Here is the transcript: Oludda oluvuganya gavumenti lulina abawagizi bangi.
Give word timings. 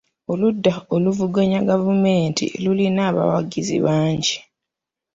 Oludda 0.31 0.73
oluvuganya 0.95 1.59
gavumenti 1.69 2.45
lulina 2.63 3.01
abawagizi 3.09 3.77
bangi. 3.85 4.35